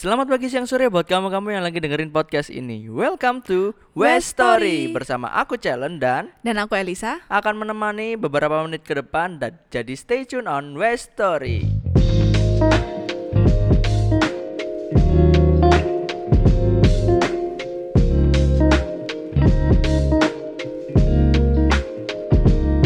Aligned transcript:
Selamat 0.00 0.32
pagi, 0.32 0.48
siang, 0.48 0.64
sore 0.64 0.88
buat 0.88 1.04
kamu-kamu 1.04 1.60
yang 1.60 1.60
lagi 1.60 1.76
dengerin 1.76 2.08
podcast 2.08 2.48
ini. 2.48 2.88
Welcome 2.88 3.44
to 3.44 3.76
West 3.92 4.32
Story 4.32 4.88
bersama 4.88 5.28
aku 5.28 5.60
Challenge 5.60 6.00
dan 6.00 6.32
Dan 6.40 6.56
aku 6.56 6.72
Elisa. 6.72 7.20
akan 7.28 7.68
menemani 7.68 8.16
beberapa 8.16 8.64
menit 8.64 8.80
ke 8.80 8.96
depan 8.96 9.36
dan 9.36 9.60
jadi 9.68 9.92
stay 9.92 10.24
tune 10.24 10.48
on 10.48 10.72
West 10.72 11.12
Story. 11.12 11.68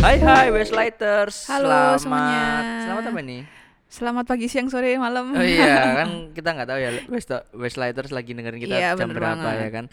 Hai 0.03 0.19
hai 0.19 0.47
Westlighters. 0.51 1.47
Halo 1.47 1.95
Selamat. 1.95 2.03
semuanya. 2.03 2.43
Selamat 2.83 3.05
apa 3.07 3.23
nih? 3.23 3.64
Selamat 3.95 4.27
pagi, 4.27 4.51
siang, 4.51 4.67
sore, 4.67 4.99
malam. 4.99 5.39
Oh 5.39 5.47
iya 5.47 5.87
kan 6.03 6.35
kita 6.35 6.51
nggak 6.51 6.67
tahu 6.67 6.79
ya 6.83 6.91
West 7.15 7.31
Westlighters 7.55 8.11
lagi 8.11 8.35
dengerin 8.35 8.59
kita 8.59 8.75
Iya, 8.75 8.99
jam 8.99 9.15
berapa 9.15 9.39
banget. 9.39 9.55
ya 9.55 9.69
kan. 9.71 9.85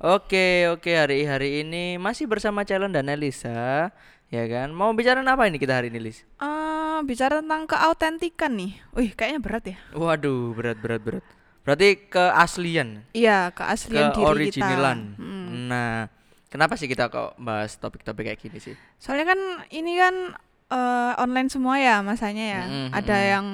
Oke 0.00 0.72
oke 0.72 0.88
hari 0.88 1.28
hari 1.28 1.60
ini 1.60 2.00
masih 2.00 2.24
bersama 2.24 2.64
Calon 2.64 2.96
dan 2.96 3.12
Elisa 3.12 3.92
ya 4.32 4.44
kan. 4.48 4.72
Mau 4.72 4.88
bicara 4.96 5.20
apa 5.20 5.44
ini 5.52 5.60
kita 5.60 5.76
hari 5.76 5.92
ini 5.92 6.00
Lis? 6.00 6.24
Eh, 6.40 6.98
bicara 7.04 7.44
tentang 7.44 7.68
keautentikan 7.68 8.56
nih. 8.56 8.72
Wih, 8.96 9.12
kayaknya 9.12 9.40
berat 9.44 9.64
ya. 9.68 9.76
Waduh 10.00 10.56
berat 10.56 10.80
berat 10.80 11.04
berat. 11.04 11.24
Berarti 11.60 12.08
keaslian, 12.08 13.04
Iya, 13.12 13.52
keaslian 13.52 14.16
diri 14.16 14.48
keoriginalan. 14.48 15.12
kita. 15.12 15.20
Hmm. 15.20 15.68
Nah 15.68 16.08
kenapa 16.48 16.80
sih 16.80 16.88
kita 16.88 17.12
kok 17.12 17.36
bahas 17.36 17.76
topik-topik 17.76 18.32
kayak 18.32 18.40
gini 18.40 18.64
sih? 18.64 18.72
Soalnya 18.96 19.36
kan 19.36 19.40
ini 19.68 20.00
kan 20.00 20.40
eh, 20.72 21.12
online 21.20 21.52
semua 21.52 21.76
ya 21.76 22.00
masanya 22.00 22.44
ya. 22.48 22.62
Mm-mm, 22.64 22.88
Ada 22.96 23.16
mm-mm. 23.20 23.32
yang 23.36 23.46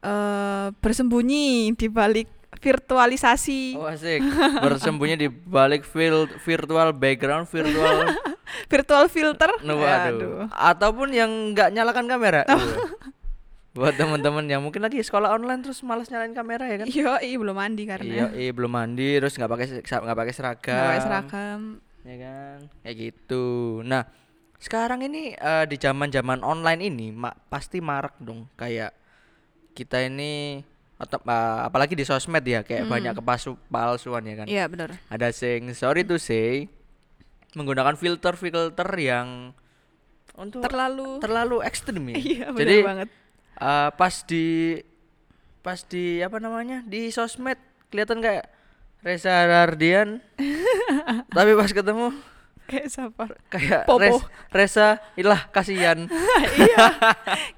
eh, 0.00 0.66
bersembunyi 0.78 1.74
di 1.74 1.88
balik 1.90 2.28
virtualisasi, 2.60 3.78
Oh 3.78 3.86
asik 3.88 4.20
bersembunyi 4.60 5.14
di 5.16 5.28
balik 5.30 5.86
virtual 6.44 6.92
background 6.92 7.48
virtual 7.48 8.10
virtual 8.72 9.04
filter. 9.08 9.50
No, 9.64 9.78
Aduh. 9.78 9.86
waduh. 9.86 10.34
Ataupun 10.52 11.08
yang 11.14 11.30
nggak 11.54 11.70
nyalakan 11.72 12.06
kamera. 12.10 12.42
Iya. 12.44 12.76
Buat 13.70 13.94
teman-teman 13.94 14.50
yang 14.50 14.66
mungkin 14.66 14.82
lagi 14.82 14.98
sekolah 14.98 15.30
online 15.30 15.62
terus 15.62 15.78
malas 15.86 16.10
nyalain 16.10 16.34
kamera 16.34 16.66
ya 16.66 16.76
kan? 16.82 16.86
Iya, 16.90 17.12
iya, 17.22 17.36
belum 17.38 17.54
mandi 17.54 17.86
karena 17.86 18.26
iya 18.34 18.50
belum 18.50 18.66
mandi 18.66 19.22
terus 19.22 19.38
nggak 19.38 19.46
pakai 19.46 19.66
nggak 19.86 20.18
pakai 20.18 20.34
seragam. 20.34 20.74
nggak 20.74 20.90
pakai 20.90 21.04
seragam. 21.06 21.60
Ya 22.02 22.16
kan? 22.18 22.58
Kayak 22.82 22.96
gitu. 22.98 23.46
Nah, 23.86 24.02
sekarang 24.60 25.00
ini 25.02 25.32
eh, 25.32 25.64
di 25.64 25.76
zaman-zaman 25.76 26.44
online 26.44 26.80
ini 26.84 27.06
ma- 27.10 27.36
pasti 27.48 27.80
marak 27.80 28.20
dong 28.20 28.44
kayak 28.54 28.92
kita 29.72 30.04
ini 30.04 30.60
atau 31.00 31.16
eh, 31.16 31.60
apalagi 31.64 31.96
di 31.96 32.04
sosmed 32.04 32.44
ya 32.44 32.60
kayak 32.60 32.84
banyak 32.84 33.16
kepasu 33.16 33.56
palsuan 33.72 34.20
ya 34.22 34.34
kan. 34.36 34.46
Iya, 34.46 34.64
benar. 34.68 35.00
Ada 35.08 35.32
sing 35.32 35.72
sorry 35.72 36.04
to 36.04 36.20
say 36.20 36.68
menggunakan 37.56 37.96
filter-filter 37.96 38.86
yang 39.00 39.56
untuk 40.36 40.60
Terlalu 40.62 41.18
terlalu 41.18 41.56
ekstrim 41.64 42.04
ya. 42.12 42.16
Iya, 42.22 42.44
benar 42.52 42.60
Jadi 42.60 42.76
banget. 42.84 43.08
eh, 43.58 43.88
pas 43.96 44.14
di 44.28 44.46
pas 45.60 45.80
di 45.84 46.20
apa 46.20 46.36
namanya 46.36 46.84
di 46.84 47.08
sosmed 47.08 47.56
kelihatan 47.88 48.20
kayak 48.20 48.48
Reza 49.00 49.32
Ardian, 49.64 50.20
tapi 51.36 51.56
pas 51.56 51.72
ketemu 51.72 52.12
Kayak 52.70 52.86
siapa? 52.86 53.24
kayak 53.50 53.82
Popo. 53.90 53.98
Res- 53.98 54.26
Reza 54.54 54.88
ilah 55.18 55.50
kasihan, 55.50 56.06
iya. 56.62 56.86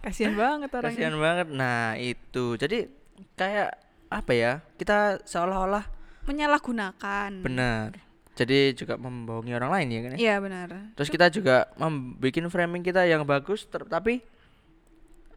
Kasihan 0.00 0.32
banget 0.32 0.72
orangnya. 0.72 0.96
kasihan 0.96 1.16
banget. 1.20 1.46
Nah 1.52 2.00
itu 2.00 2.56
jadi 2.56 2.88
kayak 3.36 3.76
apa 4.08 4.32
ya 4.32 4.52
kita 4.76 5.20
seolah-olah 5.28 5.84
Menyalahgunakan. 6.24 7.44
benar. 7.44 7.92
Jadi 8.32 8.72
juga 8.72 8.96
membohongi 8.96 9.52
orang 9.52 9.70
lain 9.76 9.86
ya 9.92 10.00
kan? 10.00 10.10
ya? 10.14 10.18
Iya, 10.18 10.34
benar. 10.40 10.68
Terus 10.96 11.08
kita 11.12 11.28
juga 11.28 11.68
membuat 11.76 12.48
framing 12.48 12.80
kita 12.80 13.04
yang 13.04 13.28
bagus, 13.28 13.68
tapi 13.68 14.24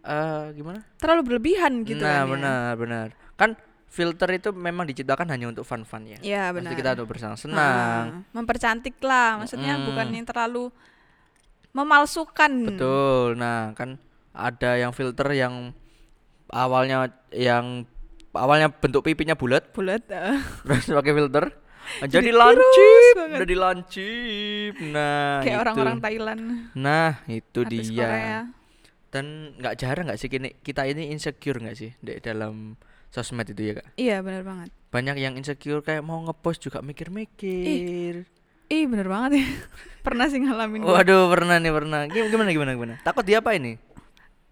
eh 0.05 0.44
gimana? 0.55 0.85
Terlalu 1.01 1.22
berlebihan 1.28 1.83
gitu 1.83 1.99
nah, 1.99 2.23
kan 2.23 2.29
ya. 2.29 2.31
benar, 2.31 2.69
benar. 2.79 3.07
Kan 3.35 3.49
filter 3.88 4.28
itu 4.34 4.50
memang 4.51 4.84
diciptakan 4.84 5.29
hanya 5.29 5.47
untuk 5.47 5.63
fun-fun 5.63 6.03
ya. 6.06 6.19
Iya, 6.19 6.44
benar. 6.51 6.73
kita 6.73 6.94
untuk 6.94 7.07
bersenang-senang. 7.09 7.56
Ah, 7.56 8.03
mempercantik 8.31 9.00
lah, 9.00 9.40
maksudnya 9.40 9.75
Mm. 9.75 9.84
bukan 9.85 10.07
yang 10.12 10.25
terlalu 10.25 10.63
memalsukan. 11.72 12.51
Betul. 12.68 13.35
Nah, 13.35 13.72
kan 13.72 14.00
ada 14.31 14.75
yang 14.75 14.91
filter 14.91 15.28
yang 15.31 15.72
awalnya 16.47 17.07
yang 17.31 17.84
awalnya 18.31 18.68
bentuk 18.69 19.00
pipinya 19.01 19.34
bulat, 19.34 19.72
Bulat. 19.72 20.03
eh. 20.07 20.40
terus 20.62 20.88
pakai 20.90 21.13
filter 21.13 21.46
jadi 22.03 22.19
Jadi 22.19 22.31
lancip, 22.34 23.13
banget. 23.16 23.38
jadi 23.46 23.56
lancip. 23.56 24.73
Nah, 24.90 25.40
Kayak 25.40 25.53
itu. 25.53 25.63
orang-orang 25.63 25.97
Thailand. 26.02 26.41
Nah, 26.73 27.23
itu 27.25 27.59
artis 27.62 27.88
dia. 27.88 28.03
Korea. 28.03 28.40
Dan 29.07 29.25
nggak 29.56 29.75
jarang 29.78 30.06
nggak 30.09 30.19
sih 30.19 30.28
kini, 30.28 30.59
kita 30.59 30.84
ini 30.84 31.07
insecure 31.09 31.56
nggak 31.57 31.78
sih 31.78 31.96
di 31.96 32.19
dalam 32.19 32.75
sosmed 33.15 33.47
itu 33.47 33.61
ya 33.63 33.73
kak? 33.79 33.87
Iya, 33.95 34.19
benar 34.19 34.43
banget. 34.43 34.69
Banyak 34.91 35.15
yang 35.15 35.33
insecure 35.35 35.79
kayak 35.79 36.03
mau 36.03 36.19
ngepost 36.21 36.59
juga 36.61 36.83
mikir-mikir. 36.83 38.27
Ih, 38.65 38.85
bener 38.85 39.07
banget 39.07 39.39
ya. 39.39 39.45
Pernah 40.05 40.27
sih 40.27 40.37
ngalamin. 40.37 40.83
gua. 40.83 40.99
Waduh 40.99 41.31
pernah 41.31 41.55
nih 41.57 41.71
pernah. 41.71 41.99
Gim- 42.05 42.29
Gimana 42.29 42.51
gimana 42.51 42.71
gimana? 42.73 42.93
Takut 43.01 43.23
dia 43.23 43.39
apa 43.39 43.55
ini? 43.55 43.79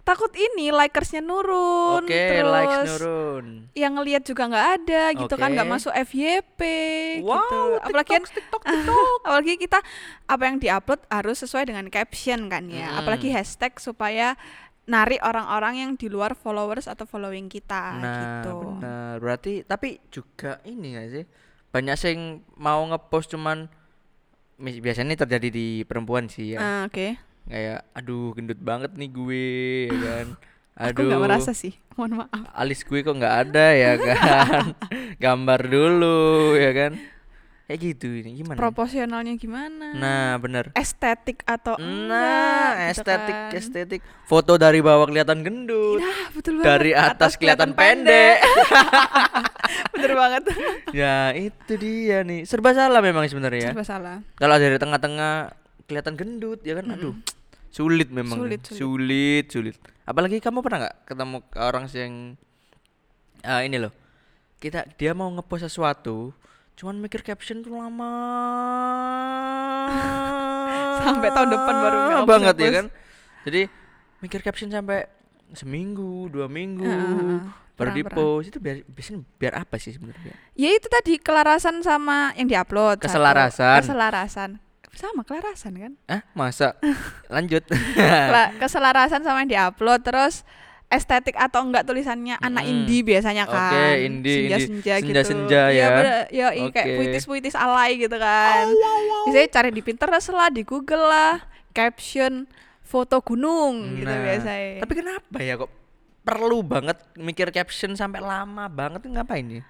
Takut 0.04 0.36
ini 0.36 0.68
likersnya 0.68 1.24
nurun. 1.24 2.04
Oke, 2.04 2.12
terus 2.12 2.44
likes 2.44 2.92
nurun. 2.92 3.46
Yang 3.72 3.92
ngelihat 3.96 4.24
juga 4.28 4.44
nggak 4.52 4.68
ada 4.76 5.04
gitu 5.16 5.36
kan, 5.40 5.50
nggak 5.56 5.70
masuk 5.72 5.96
FYP 5.96 6.60
gitu. 7.24 7.32
Wow, 7.32 7.80
Apalagi 7.80 8.12
kan 8.12 8.24
apalagi 9.24 9.54
kita 9.56 9.80
apa 10.28 10.44
yang 10.44 10.60
diupload 10.60 11.08
harus 11.08 11.40
sesuai 11.40 11.72
dengan 11.72 11.88
caption 11.88 12.52
kan 12.52 12.68
ya. 12.68 12.92
Mm. 12.92 13.00
Apalagi 13.00 13.32
hashtag 13.32 13.80
supaya 13.80 14.36
narik 14.84 15.20
orang-orang 15.20 15.74
yang 15.78 15.92
di 15.94 16.08
luar 16.08 16.34
followers 16.34 16.86
atau 16.86 17.04
following 17.04 17.48
kita 17.48 17.96
Nah, 17.96 18.16
gitu. 18.44 18.54
benar. 18.78 19.16
Berarti 19.18 19.64
tapi 19.64 20.04
juga 20.10 20.60
ini 20.64 20.94
gak 20.94 21.10
sih? 21.10 21.24
Banyak 21.70 21.96
sing 21.96 22.18
mau 22.56 22.84
ngepost 22.84 23.32
cuman 23.32 23.66
biasanya 24.60 25.08
ini 25.10 25.18
terjadi 25.18 25.48
di 25.50 25.68
perempuan 25.84 26.28
sih 26.28 26.54
ya. 26.54 26.60
Ah, 26.60 26.82
Oke. 26.86 27.16
Kayak 27.44 27.84
aduh 27.92 28.32
gendut 28.32 28.60
banget 28.60 28.92
nih 28.94 29.10
gue 29.10 29.46
ya 29.88 29.98
kan. 30.00 30.28
Aku 30.74 31.00
Aduh. 31.00 31.10
nggak 31.12 31.22
merasa 31.22 31.52
sih. 31.54 31.78
Mohon 31.94 32.26
maaf. 32.26 32.44
alis 32.58 32.82
gue 32.82 33.00
kok 33.00 33.14
nggak 33.14 33.36
ada 33.46 33.66
ya 33.72 33.94
kan 33.96 34.74
gambar 35.24 35.60
dulu 35.70 36.20
ya 36.58 36.72
kan 36.74 36.92
kayak 37.74 37.98
gitu 37.98 38.22
ini 38.22 38.38
gimana? 38.38 38.58
Proporsionalnya 38.62 39.34
gimana? 39.34 39.98
nah 39.98 40.38
bener. 40.38 40.70
Estetik 40.78 41.42
atau 41.42 41.74
nah 41.82 41.82
enggak 41.82 42.70
gitu 42.70 42.92
estetik 42.94 43.34
kan. 43.34 43.58
estetik. 43.58 44.02
Foto 44.30 44.62
dari 44.62 44.78
bawah 44.86 45.10
kelihatan 45.10 45.42
gendut. 45.42 45.98
Nah, 45.98 46.30
betul 46.38 46.62
banget. 46.62 46.70
dari 46.70 46.92
atas, 46.94 47.34
kelihatan 47.42 47.74
pendek. 47.74 48.38
Bener 49.98 50.14
banget. 50.14 50.44
ya 50.94 51.34
itu 51.34 51.74
dia 51.82 52.22
nih. 52.22 52.46
Serba 52.46 52.78
salah 52.78 53.02
memang 53.02 53.26
sebenarnya. 53.26 53.74
Serba 53.74 53.82
salah. 53.82 54.18
kalau 54.38 54.62
dari 54.62 54.78
tengah-tengah 54.78 55.58
kelihatan 55.90 56.14
gendut 56.14 56.62
ya 56.62 56.78
kan? 56.78 56.94
Aduh 56.94 57.18
sulit 57.74 58.14
memang 58.14 58.38
Sulit, 58.38 58.62
sulit. 58.70 58.78
Sulit. 58.78 59.46
sulit, 59.50 59.76
apalagi 60.06 60.38
kamu 60.38 60.62
pernah 60.62 60.86
nggak 60.86 60.98
ketemu 61.10 61.38
orang 61.58 61.86
yang 61.90 62.14
ah, 63.42 63.66
ini 63.66 63.82
loh. 63.82 63.90
Kita 64.62 64.86
dia 64.94 65.18
mau 65.18 65.28
ngepost 65.34 65.66
sesuatu 65.66 66.38
cuman 66.74 66.98
mikir 66.98 67.22
caption 67.22 67.62
tuh 67.62 67.74
lama 67.74 68.14
Sampai 71.04 71.30
tahun 71.30 71.50
depan 71.52 71.74
baru 71.76 71.98
nge-upload 72.00 72.28
banget 72.30 72.56
ya 72.58 72.70
kan 72.72 72.86
jadi 73.44 73.62
mikir 74.20 74.40
caption 74.40 74.72
sampai 74.72 75.04
seminggu 75.52 76.32
dua 76.32 76.48
minggu 76.48 76.88
Heeh, 76.88 77.40
baru 77.76 77.90
di 77.92 78.04
post 78.04 78.46
itu 78.48 78.58
biar 78.58 78.82
biasanya 78.88 79.20
biar 79.36 79.54
apa 79.60 79.76
sih 79.76 79.92
sebenarnya 79.92 80.34
Ya 80.56 80.72
itu 80.72 80.88
tadi 80.88 81.20
kelarasan 81.20 81.84
sama 81.84 82.32
yang 82.34 82.48
diupload. 82.48 83.02
satu. 83.02 83.10
Keselarasan. 83.12 83.78
Keselarasan. 83.84 84.50
Sama 84.94 85.26
kelarasan 85.26 85.74
kan? 85.76 85.92
ah 86.06 86.22
masa 86.32 86.78
lanjut 87.34 87.66
keselarasan 88.58 89.26
sama 89.26 89.42
yang 89.42 89.52
diupload 89.52 90.06
terus 90.06 90.46
estetik 90.94 91.34
atau 91.34 91.62
enggak 91.62 91.84
tulisannya 91.84 92.38
anak 92.38 92.64
Mm-mm. 92.64 92.74
indie 92.86 93.02
biasanya 93.02 93.44
Oke, 93.44 93.54
kan 93.54 93.94
indie, 93.98 94.06
indie. 94.06 94.38
senja-senja 94.46 94.94
gitu 95.00 95.08
Senja-senja 95.10 95.62
ya. 95.70 95.88
bener, 95.90 96.16
ya 96.30 96.48
kayak 96.70 96.88
Oke. 96.88 96.98
puitis-puitis 96.98 97.56
alay 97.56 97.98
gitu 97.98 98.16
kan 98.16 98.70
biasanya 99.26 99.50
cari 99.50 99.70
di 99.70 99.82
Pinterest 99.82 100.30
lah 100.30 100.48
di 100.48 100.62
Google 100.62 101.04
lah 101.04 101.34
caption 101.72 102.46
foto 102.82 103.18
gunung 103.20 103.98
gitu 103.98 104.08
Nah, 104.08 104.22
biasanya 104.22 104.86
Tapi 104.86 104.94
kenapa 104.94 105.38
ya 105.40 105.58
kok 105.58 105.72
perlu 106.22 106.62
banget 106.62 106.98
mikir 107.16 107.50
caption 107.50 107.94
sampai 107.94 108.20
lama 108.20 108.66
banget 108.68 109.04
ngapain 109.04 109.48
ya? 109.50 109.64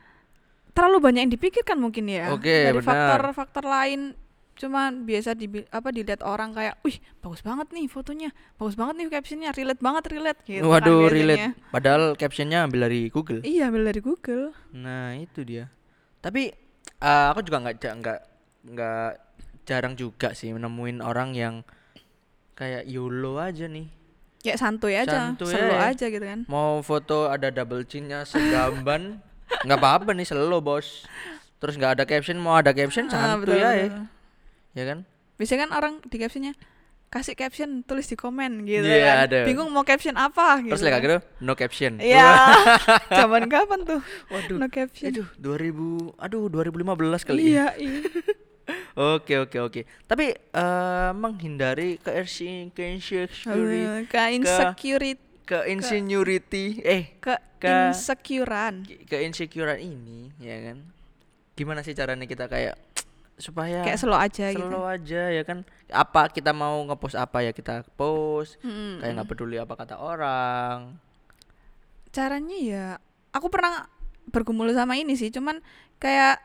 terlalu 0.73 0.97
banyak 0.99 1.21
yang 1.29 1.33
dipikirkan 1.33 1.77
mungkin 1.77 2.09
ya 2.09 2.33
Oke, 2.33 2.73
dari 2.73 2.81
faktor-faktor 2.81 3.61
lain 3.61 4.17
cuman 4.53 5.03
biasa 5.03 5.33
di 5.33 5.50
apa 5.67 5.89
dilihat 5.89 6.21
orang 6.21 6.53
kayak 6.53 6.77
wih 6.81 6.95
bagus 7.19 7.41
banget 7.41 7.67
nih 7.69 7.85
fotonya 7.85 8.29
bagus 8.53 8.73
banget 8.73 8.94
nih 8.95 9.05
captionnya 9.09 9.50
relate 9.50 9.81
banget 9.81 10.03
relate 10.09 10.39
gitu 10.44 10.61
kan 10.61 10.69
Waduh, 10.69 11.00
biasanya. 11.03 11.13
relate. 11.15 11.45
Padahal 11.69 12.03
captionnya 12.13 12.59
ambil 12.61 12.79
dari 12.85 13.01
Google. 13.07 13.41
iya 13.41 13.67
ambil 13.67 13.89
dari 13.89 14.00
Google 14.00 14.53
Nah, 14.71 15.13
itu 15.15 15.41
dia. 15.41 15.73
Tapi 16.19 16.53
eh, 17.00 17.25
aku 17.27 17.41
juga 17.41 17.57
nggak 17.61 17.75
nggak 17.97 18.19
nggak 18.69 19.09
jarang 19.63 19.94
juga 19.94 20.31
sih 20.31 20.51
nemuin 20.51 20.99
orang 20.99 21.33
yang 21.33 21.56
kayak 22.53 22.85
YOLO 22.85 23.39
aja 23.39 23.65
nih. 23.65 23.89
ya 24.44 24.53
santuy 24.53 24.94
aja 24.94 25.31
Santuy 25.31 25.49
slow 25.49 25.71
aja. 25.73 25.88
aja 25.89 26.06
gitu 26.09 26.21
kan 26.21 26.44
Mau 26.45 26.79
foto 26.79 27.25
ada 27.25 27.47
double 27.47 27.83
chinnya 27.83 28.21
segamban 28.23 29.17
nggak 29.65 29.79
apa-apa 29.79 30.11
nih 30.11 30.23
slow 30.23 30.59
bos. 30.59 31.07
Terus 31.57 31.73
nggak 31.73 31.91
ada 31.95 32.03
caption 32.03 32.38
mau 32.38 32.53
ada 32.53 32.69
caption 32.69 33.07
Ah, 33.07 33.33
santuy 33.33 33.49
betul, 33.49 33.57
ya, 33.57 33.71
betul. 33.89 34.03
Ya 34.73 34.85
kan? 34.85 34.99
biasanya 35.33 35.65
kan 35.65 35.71
orang 35.73 35.93
di 36.03 36.17
captionnya 36.17 36.53
kasih 37.07 37.33
caption 37.33 37.81
tulis 37.81 38.05
di 38.05 38.15
komen 38.15 38.65
gitu 38.65 38.81
Iya, 38.83 39.01
kan 39.03 39.17
ada. 39.23 39.39
bingung 39.45 39.69
mau 39.69 39.81
caption 39.81 40.13
apa 40.15 40.57
gitu 40.59 40.73
Terus 40.73 40.81
like 40.81 40.97
gitu 40.99 41.17
no 41.39 41.53
caption. 41.53 41.97
Iya. 41.97 42.25
Zaman 43.19 43.45
kapan 43.45 43.79
tuh? 43.83 44.01
Waduh. 44.27 44.57
No 44.57 44.65
caption. 44.67 45.13
Aduh, 45.13 45.27
2000, 45.37 46.17
aduh 46.17 46.49
2015 46.49 47.21
kali. 47.23 47.41
ya. 47.43 47.45
Iya, 47.45 47.67
iya. 47.85 47.99
Oke, 48.95 49.37
oke, 49.39 49.57
oke. 49.59 49.81
Tapi 50.03 50.25
eh 50.33 51.11
menghindari 51.13 51.97
ke 51.97 52.17
insecurity, 52.17 53.45
Aduh, 53.45 54.05
Ke 54.07 54.21
insecurity, 54.31 55.21
ke 55.43 55.57
insinuity, 55.67 56.65
eh 56.79 57.03
ke 57.19 57.35
ke- 57.59 57.69
insecurean. 57.89 58.85
ke 58.87 59.17
insecurean 59.19 59.77
ini, 59.77 60.33
ya 60.39 60.57
kan? 60.63 60.77
Gimana 61.53 61.81
sih 61.81 61.91
caranya 61.91 62.23
kita 62.23 62.47
kayak 62.47 62.73
supaya 63.35 63.81
Kayak 63.81 64.00
slow 64.00 64.15
aja 64.15 64.45
gitu. 64.53 64.62
slow 64.62 64.85
aja 64.85 65.21
ya 65.30 65.44
kan? 65.44 65.65
Apa 65.89 66.30
kita 66.30 66.53
mau 66.53 66.85
ngepost 66.85 67.18
apa 67.18 67.41
ya 67.41 67.51
kita 67.51 67.81
post, 67.94 68.62
Mm-mm. 68.62 69.01
kayak 69.01 69.13
nggak 69.18 69.30
peduli 69.30 69.57
apa 69.57 69.74
kata 69.74 69.97
orang. 69.97 70.95
Caranya 72.13 72.57
ya 72.57 72.85
aku 73.33 73.50
pernah 73.50 73.89
bergumul 74.30 74.69
sama 74.71 74.95
ini 74.95 75.18
sih, 75.18 75.33
cuman 75.33 75.59
kayak 75.97 76.38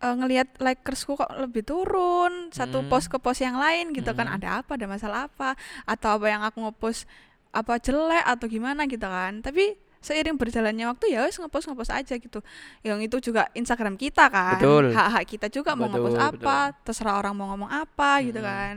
eh, 0.00 0.14
ngelihat 0.16 0.56
likersku 0.56 1.12
kok 1.12 1.28
lebih 1.36 1.60
turun 1.60 2.48
satu 2.50 2.80
Hmm. 2.80 2.88
post 2.88 3.12
ke 3.12 3.18
post 3.20 3.44
yang 3.44 3.60
lain 3.60 3.92
gitu 3.92 4.14
kan 4.14 4.24
Hmm. 4.24 4.36
ada 4.40 4.64
apa 4.64 4.78
ada 4.78 4.88
masalah 4.88 5.28
apa 5.28 5.58
atau 5.84 6.16
apa 6.16 6.26
yang 6.26 6.40
aku 6.40 6.64
ngepost 6.64 7.04
apa 7.50 7.76
jelek 7.76 8.24
atau 8.24 8.46
gimana 8.48 8.88
gitu 8.88 9.04
kan 9.04 9.44
tapi 9.44 9.76
seiring 10.00 10.36
berjalannya 10.36 10.88
waktu 10.88 11.12
ya 11.12 11.22
wes 11.22 11.36
ngepost 11.36 11.68
ngepost 11.68 11.92
aja 11.92 12.16
gitu. 12.16 12.40
Yang 12.80 13.12
itu 13.12 13.16
juga 13.30 13.52
Instagram 13.52 13.94
kita 13.94 14.32
kan. 14.32 14.56
Betul. 14.56 14.96
hak 14.96 15.08
hak 15.12 15.24
kita 15.28 15.46
juga 15.48 15.76
mau 15.76 15.86
ngepost 15.86 16.16
Betul, 16.16 16.28
apa 16.40 16.56
terserah 16.82 17.20
orang 17.20 17.36
mau 17.36 17.52
ngomong 17.52 17.68
apa 17.68 18.24
gitu 18.24 18.40
Mm-mm. 18.40 18.48
kan. 18.48 18.74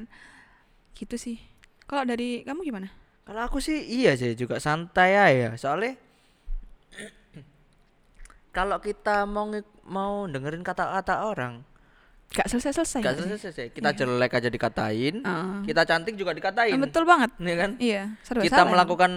Gitu 0.93 1.15
sih. 1.15 1.37
Kalau 1.83 2.03
dari 2.03 2.43
kamu 2.43 2.61
gimana? 2.61 2.91
Kalau 3.23 3.39
aku 3.39 3.63
sih 3.63 3.79
iya 3.87 4.19
sih 4.19 4.35
juga 4.35 4.59
santai 4.59 5.15
aja. 5.15 5.55
Soalnya 5.55 5.95
kalau 8.55 8.77
kita 8.77 9.23
mau 9.23 9.47
mau 9.83 10.27
dengerin 10.27 10.61
kata-kata 10.61 11.25
orang 11.25 11.63
gak 12.33 12.49
selesai 12.49 12.73
selesai 12.81 13.01
gak 13.05 13.13
selesai 13.37 13.65
kita 13.69 13.93
Iya. 13.93 13.97
jelek 13.99 14.31
aja 14.33 14.49
dikatain 14.49 15.15
Heeh. 15.21 15.57
kita 15.69 15.81
cantik 15.85 16.15
juga 16.17 16.33
dikatain. 16.33 16.73
Betul 16.81 17.05
banget. 17.05 17.29
Ya 17.37 17.55
kan? 17.55 17.71
Iya 17.77 18.03
serba 18.25 18.41
kita 18.41 18.57
salah. 18.59 18.71
melakukan 18.73 19.11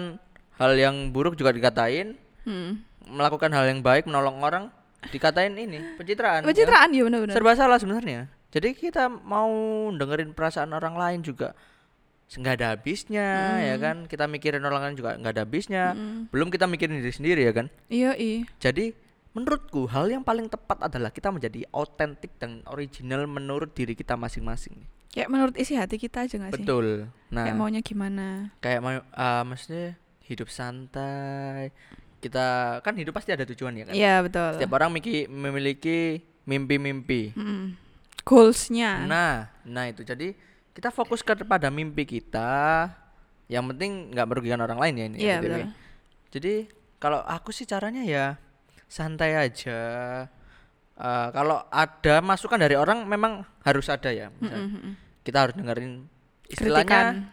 hal 0.57 0.71
yang 0.77 1.13
buruk 1.13 1.37
juga 1.37 1.53
dikatain. 1.53 2.17
Hmm. 2.47 2.79
melakukan 3.07 3.51
hal 3.55 3.67
yang 3.67 3.79
baik 3.83 4.07
menolong 4.07 4.39
orang 4.39 4.71
dikatain 5.11 5.55
ini 5.55 5.79
pencitraan 5.95 6.43
ya. 6.43 6.47
pencitraan 6.47 6.89
ya 6.91 7.01
benar-benar. 7.07 7.35
Serba 7.35 7.53
salah 7.55 7.79
sebenarnya. 7.79 8.27
Jadi 8.51 8.75
kita 8.75 9.11
mau 9.11 9.51
dengerin 9.91 10.31
perasaan 10.35 10.71
orang 10.75 10.95
lain 10.95 11.19
juga. 11.23 11.55
Nggak 12.27 12.53
ada 12.59 12.67
habisnya 12.75 13.27
ya 13.63 13.75
kan? 13.79 14.07
Kita 14.11 14.27
mikirin 14.27 14.63
orang 14.63 14.91
lain 14.91 14.95
juga 14.99 15.15
nggak 15.15 15.33
ada 15.39 15.43
habisnya. 15.47 15.95
Mm. 15.95 16.31
belum 16.31 16.47
kita 16.51 16.67
mikirin 16.67 16.99
diri 16.99 17.13
sendiri 17.15 17.41
ya 17.47 17.53
kan? 17.55 17.67
Iya 17.87 18.11
iya. 18.19 18.43
Jadi 18.59 18.91
menurutku 19.31 19.87
hal 19.87 20.11
yang 20.11 20.23
paling 20.25 20.51
tepat 20.51 20.87
adalah 20.87 21.13
kita 21.13 21.31
menjadi 21.31 21.63
autentik 21.71 22.35
dan 22.41 22.65
original 22.67 23.23
menurut 23.29 23.71
diri 23.71 23.95
kita 23.95 24.19
masing-masing. 24.19 24.75
Kayak 25.13 25.29
menurut 25.31 25.55
isi 25.55 25.79
hati 25.79 25.95
kita 25.95 26.27
aja 26.27 26.35
gak 26.35 26.51
sih? 26.51 26.63
Betul. 26.65 27.07
Nah. 27.31 27.45
Kayak 27.47 27.57
maunya 27.57 27.81
gimana? 27.85 28.51
Kayak 28.59 28.79
mau 28.83 28.99
ah, 29.15 29.43
maksudnya 29.47 29.95
hidup 30.27 30.51
santai. 30.51 31.71
Kita 32.19 32.79
kan 32.83 32.93
hidup 32.97 33.15
pasti 33.15 33.31
ada 33.31 33.47
tujuan 33.47 33.73
ya 33.77 33.83
kan? 33.87 33.93
Iya 33.95 34.15
betul. 34.21 34.49
Setiap 34.59 34.73
orang 34.75 34.91
miki- 34.91 35.29
memiliki 35.29 36.21
mimpi-mimpi. 36.43 37.31
Mm. 37.35 37.67
goalsnya. 38.27 39.07
Nah 39.07 39.47
nah 39.63 39.87
itu. 39.87 40.03
Jadi 40.03 40.35
kita 40.75 40.91
fokus 40.91 41.23
kepada 41.23 41.71
mimpi 41.71 42.03
kita. 42.03 42.91
Yang 43.47 43.63
penting 43.71 43.91
nggak 44.11 44.27
merugikan 44.27 44.59
orang 44.59 44.75
lain 44.75 44.93
ya 44.99 45.05
ini 45.07 45.17
iya 45.17 45.37
BTW. 45.39 45.43
betul. 45.47 45.67
Jadi 46.35 46.53
kalau 46.99 47.23
aku 47.23 47.55
sih 47.55 47.63
caranya 47.63 48.03
ya 48.03 48.35
santai 48.91 49.39
aja. 49.39 49.79
Eh, 50.97 51.27
kalau 51.31 51.61
ada 51.69 52.19
masukan 52.25 52.57
dari 52.57 52.73
orang 52.73 53.05
memang 53.05 53.45
harus 53.61 53.87
ada 53.87 54.09
ya. 54.09 54.27
Mm, 54.41 54.49
mm, 54.49 54.67
mm. 54.75 54.93
kita 55.23 55.37
harus 55.47 55.55
dengerin 55.55 56.09
istilahnya 56.49 57.27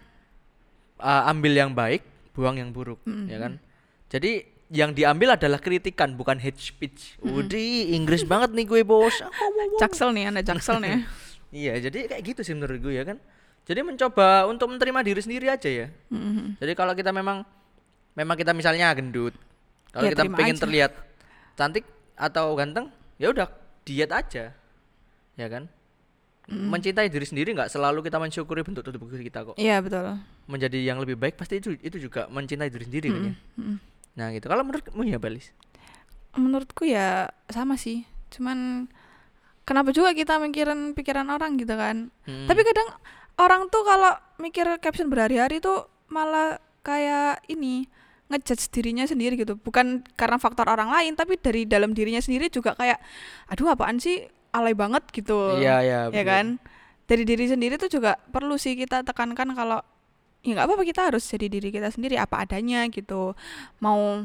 uh, 1.00 1.30
ambil 1.32 1.52
yang 1.54 1.72
baik, 1.72 2.02
buang 2.34 2.58
yang 2.58 2.74
buruk, 2.74 2.98
Mm-mm. 3.06 3.30
ya 3.30 3.38
kan? 3.38 3.62
Jadi 4.10 4.44
yang 4.68 4.90
diambil 4.90 5.38
adalah 5.38 5.62
kritikan 5.62 6.18
bukan 6.18 6.36
hate 6.42 6.58
speech. 6.58 7.14
Udih, 7.22 7.94
Inggris 7.94 8.26
banget 8.26 8.50
nih 8.52 8.66
gue, 8.66 8.80
Bos. 8.82 9.14
jaksel 9.82 10.10
nih 10.10 10.34
anda 10.34 10.42
jaksel 10.42 10.82
nih 10.82 11.06
iya, 11.54 11.78
jadi 11.78 12.10
kayak 12.10 12.22
gitu 12.34 12.40
sih 12.42 12.54
menurut 12.58 12.82
gue 12.82 12.94
ya 12.94 13.06
kan. 13.06 13.16
Jadi 13.64 13.80
mencoba 13.80 14.44
untuk 14.44 14.68
menerima 14.68 15.00
diri 15.00 15.20
sendiri 15.24 15.46
aja 15.48 15.70
ya. 15.70 15.86
Mm, 16.12 16.18
mm, 16.18 16.32
mm. 16.34 16.48
Jadi 16.60 16.72
kalau 16.76 16.92
kita 16.92 17.14
memang 17.14 17.46
memang 18.12 18.36
kita 18.36 18.52
misalnya 18.52 18.92
gendut, 18.92 19.32
kalau 19.88 20.04
Ya, 20.04 20.12
kita 20.12 20.22
pengen 20.28 20.56
aja. 20.58 20.62
terlihat 20.66 20.92
cantik 21.54 21.84
atau 22.14 22.52
ganteng, 22.58 22.90
ya 23.16 23.30
udah 23.32 23.48
diet 23.86 24.10
aja. 24.12 24.52
Ya 25.34 25.46
kan? 25.48 25.66
Mencintai 26.44 27.08
diri 27.08 27.24
sendiri 27.24 27.56
nggak 27.56 27.72
selalu 27.72 28.04
kita 28.04 28.20
mensyukuri 28.20 28.60
bentuk 28.60 28.84
tubuh 28.84 29.08
kita 29.08 29.40
kok. 29.42 29.56
iya 29.56 29.80
betul 29.80 30.20
menjadi 30.44 30.76
yang 30.76 31.00
lebih 31.00 31.16
baik 31.16 31.34
pasti 31.34 31.56
itu 31.56 31.72
itu 31.80 31.96
juga 31.96 32.28
mencintai 32.28 32.68
diri 32.68 32.84
sendiri 32.84 33.08
kan 33.08 33.22
ya. 33.22 33.32
Mm, 33.32 33.64
mm. 33.64 33.76
Nah 34.14 34.26
gitu. 34.30 34.46
Kalau 34.46 34.62
menurutmu 34.62 35.02
ya 35.04 35.16
Balis? 35.16 35.50
menurutku 36.34 36.82
ya 36.82 37.30
sama 37.46 37.78
sih 37.78 38.02
cuman 38.34 38.90
kenapa 39.62 39.94
juga 39.94 40.10
kita 40.12 40.42
mikirin 40.42 40.92
pikiran 40.92 41.30
orang 41.30 41.54
gitu 41.54 41.78
kan 41.78 42.10
Hmm. 42.26 42.50
tapi 42.50 42.66
kadang 42.66 42.90
orang 43.38 43.70
tuh 43.70 43.86
kalau 43.86 44.18
mikir 44.42 44.66
caption 44.82 45.06
berhari-hari 45.06 45.62
tuh 45.62 45.86
malah 46.10 46.58
kayak 46.82 47.38
ini 47.46 47.86
ngejudge 48.26 48.66
dirinya 48.74 49.06
sendiri 49.06 49.38
gitu 49.38 49.54
bukan 49.54 50.02
karena 50.18 50.34
faktor 50.36 50.66
orang 50.66 50.90
lain 50.90 51.14
tapi 51.14 51.38
dari 51.38 51.70
dalam 51.70 51.94
dirinya 51.94 52.18
sendiri 52.18 52.50
juga 52.50 52.74
kayak 52.74 52.98
aduh 53.46 53.70
apaan 53.70 54.02
sih 54.02 54.26
alay 54.54 54.72
banget 54.72 55.02
gitu 55.10 55.58
Iya 55.58 55.82
iya. 55.82 56.00
ya 56.14 56.22
kan 56.22 56.62
dari 57.04 57.26
diri 57.26 57.50
sendiri 57.50 57.74
tuh 57.76 57.90
juga 57.90 58.16
perlu 58.30 58.54
sih 58.56 58.78
kita 58.78 59.02
tekankan 59.04 59.52
kalau 59.52 59.82
ya 60.40 60.56
nggak 60.56 60.66
apa-apa 60.70 60.84
kita 60.86 61.00
harus 61.12 61.24
jadi 61.26 61.46
diri 61.50 61.68
kita 61.68 61.90
sendiri 61.90 62.16
apa 62.16 62.44
adanya 62.44 62.86
gitu 62.88 63.34
mau 63.82 64.24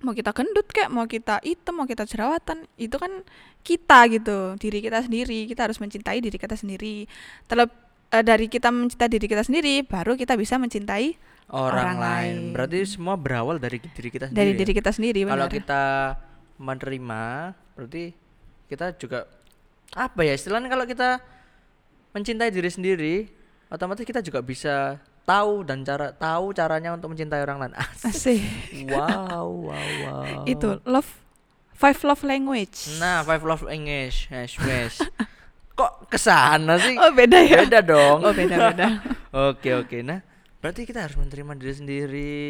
mau 0.00 0.16
kita 0.16 0.32
gendut 0.32 0.64
kayak 0.70 0.88
mau 0.88 1.04
kita 1.04 1.42
hitam 1.44 1.76
mau 1.76 1.86
kita 1.86 2.08
jerawatan 2.08 2.64
itu 2.80 2.96
kan 2.96 3.20
kita 3.60 4.08
gitu 4.08 4.56
diri 4.56 4.80
kita 4.80 5.04
sendiri 5.04 5.44
kita 5.44 5.68
harus 5.68 5.76
mencintai 5.76 6.18
diri 6.24 6.38
kita 6.40 6.56
sendiri 6.56 7.04
terleb 7.44 7.68
eh, 8.08 8.24
dari 8.24 8.48
kita 8.48 8.72
mencintai 8.72 9.10
diri 9.12 9.26
kita 9.28 9.44
sendiri 9.44 9.84
baru 9.84 10.16
kita 10.16 10.34
bisa 10.40 10.56
mencintai 10.56 11.28
Orang, 11.50 11.74
orang 11.74 11.98
lain. 11.98 12.34
lain. 12.46 12.54
Berarti 12.54 12.78
semua 12.86 13.18
berawal 13.18 13.58
dari 13.58 13.82
diri 13.82 14.06
kita 14.14 14.30
sendiri. 14.30 14.38
dari 14.38 14.52
ya? 14.54 14.58
diri 14.62 14.72
kita 14.78 14.90
sendiri 14.94 15.20
Kalau 15.26 15.48
kita 15.50 15.84
menerima, 16.62 17.22
berarti 17.74 18.04
kita 18.70 18.94
juga 18.94 19.26
apa 19.90 20.22
ya 20.22 20.32
istilahnya 20.32 20.70
kalau 20.70 20.86
kita 20.86 21.18
mencintai 22.10 22.50
diri 22.50 22.70
sendiri, 22.70 23.14
otomatis 23.66 24.02
kita 24.02 24.18
juga 24.18 24.38
bisa 24.40 24.98
tahu 25.22 25.62
dan 25.62 25.82
cara 25.82 26.10
tahu 26.10 26.50
caranya 26.50 26.90
untuk 26.90 27.10
mencintai 27.10 27.38
orang 27.40 27.58
lain. 27.60 27.74
Asik. 28.06 28.42
wow, 28.86 29.46
wow, 29.46 29.86
wow. 30.06 30.42
itu 30.44 30.78
love 30.84 31.06
five 31.72 31.98
love 32.02 32.22
language 32.22 32.98
Nah, 32.98 33.22
five 33.22 33.40
love 33.40 33.66
English, 33.66 34.26
yes, 34.28 34.54
yes. 34.60 34.94
Kok 35.72 36.06
ke 36.06 36.18
sana 36.18 36.76
sih? 36.76 36.94
oh 36.94 37.10
beda 37.10 37.38
ya 37.40 37.62
Beda 37.64 37.80
dong. 37.80 38.20
oh 38.20 38.30
beda 38.30 38.56
beda 38.70 38.88
Oke 39.50 39.72
oke. 39.72 40.02
Nah, 40.02 40.20
berarti 40.58 40.82
kita 40.82 41.06
harus 41.06 41.14
menerima 41.14 41.54
diri 41.54 41.74
sendiri. 41.74 42.42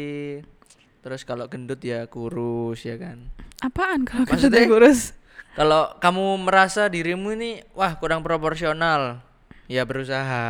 Terus 0.99 1.21
kalau 1.21 1.45
gendut 1.45 1.79
ya 1.79 2.05
kurus 2.05 2.81
ya 2.81 2.97
kan. 2.97 3.29
apaan 3.57 4.03
kalau 4.03 4.25
Maksudnya- 4.25 4.65
kita 4.65 4.73
kurus 4.73 5.13
Kalau 5.51 5.93
kamu 5.97 6.23
merasa 6.41 6.85
dirimu 6.85 7.31
ini 7.31 7.51
wah 7.71 7.93
kurang 7.93 8.21
proporsional, 8.21 9.19
ya 9.65 9.83
berusaha. 9.83 10.45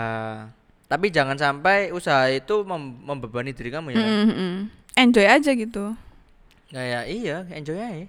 Tapi 0.85 1.07
jangan 1.07 1.35
sampai 1.35 1.89
usaha 1.89 2.27
itu 2.27 2.61
mem- 2.61 2.99
membebani 3.01 3.49
diri 3.49 3.69
kamu 3.69 3.89
ya. 3.89 3.95
kan? 3.95 4.03
Mm, 4.03 4.21
mm, 4.21 4.35
mm. 4.35 4.55
enjoy 4.93 5.23
aja 5.25 5.51
gitu 5.51 5.95
Kayak 6.67 7.03
iya, 7.07 7.37
enjoy 7.49 7.75
aja. 7.75 8.07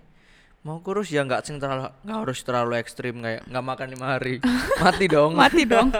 mau 0.60 0.78
kurus 0.78 1.08
ya 1.08 1.22
nggak 1.22 1.42
sing 1.42 1.58
terlalu 1.58 1.90
nggak 2.00 2.18
harus 2.20 2.38
terlalu 2.40 2.74
ekstrim 2.76 3.18
kayak 3.18 3.42
nggak 3.44 3.64
makan 3.64 3.88
lima 3.88 4.06
hari 4.08 4.38
mati 4.78 5.06
dong 5.06 5.34
Mati 5.34 5.62
dong. 5.64 5.90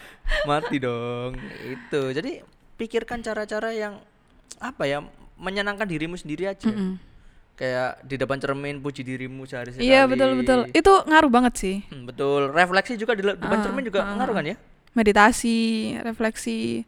mati 0.50 0.76
dong 0.78 1.34
itu 1.64 2.02
jadi 2.12 2.42
pikirkan 2.76 3.18
cara-cara 3.18 3.70
yang 3.70 3.98
apa 4.58 4.86
ya 4.86 5.02
menyenangkan 5.34 5.82
dirimu 5.84 6.14
sendiri 6.14 6.46
aja 6.46 6.70
Mm-mm. 6.70 7.02
Kayak 7.62 8.02
di 8.02 8.18
depan 8.18 8.42
cermin 8.42 8.82
puji 8.82 9.06
dirimu 9.06 9.46
sehari 9.46 9.70
sekali 9.70 9.86
Iya 9.86 10.10
betul 10.10 10.34
betul. 10.34 10.60
Itu 10.68 11.06
ngaruh 11.06 11.30
banget 11.30 11.54
sih. 11.54 11.76
Hmm, 11.86 12.04
betul 12.04 12.50
refleksi 12.50 12.98
juga 12.98 13.14
di 13.14 13.22
depan 13.22 13.38
Ah, 13.54 13.62
cermin 13.62 13.86
juga 13.86 14.02
ah, 14.02 14.18
ngaruh 14.18 14.34
kan 14.34 14.44
ya 14.44 14.56
Meditasi, 14.92 15.58
refleksi, 16.00 16.84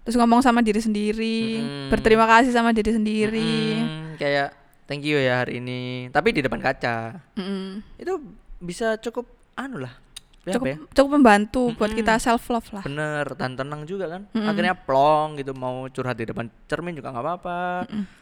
terus 0.00 0.14
ngomong 0.14 0.38
sama 0.40 0.62
diri 0.62 0.78
sendiri, 0.78 1.58
Mm-mm. 1.58 1.90
berterima 1.90 2.22
kasih 2.24 2.54
sama 2.54 2.70
diri 2.70 2.94
sendiri. 2.94 3.50
Mm, 3.76 4.14
kayak 4.14 4.54
thank 4.86 5.02
you 5.02 5.16
ya 5.16 5.42
hari 5.42 5.58
ini 5.58 6.06
tapi 6.08 6.30
di 6.30 6.40
depan 6.40 6.58
kaca 6.58 7.18
Mm-mm. 7.34 7.82
itu 7.96 8.12
bisa 8.58 8.94
cukup 8.98 9.26
anu 9.54 9.82
lah 9.82 9.90
Cukup 10.46 10.64
ya? 10.64 10.76
cukup 10.92 11.10
membantu 11.12 11.74
buat 11.74 11.90
Mm-mm. 11.90 11.98
kita 11.98 12.16
self 12.16 12.48
love 12.48 12.64
lah. 12.72 12.80
bener 12.80 13.26
dan 13.34 13.52
tenang 13.52 13.84
juga 13.84 14.08
kan 14.08 14.22
Mm-mm. 14.30 14.46
akhirnya 14.46 14.74
plong 14.74 15.36
gitu 15.36 15.52
mau 15.52 15.84
curhat 15.88 16.14
di 16.14 16.24
depan 16.24 16.48
cermin 16.64 16.94
juga 16.94 17.10
nggak 17.10 17.24
apa-apa 17.26 17.58